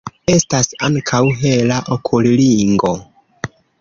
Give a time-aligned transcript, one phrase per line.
[0.35, 2.95] Estas ankaŭ hela okulringo.